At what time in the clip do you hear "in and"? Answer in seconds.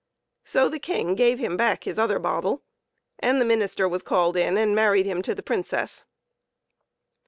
4.35-4.73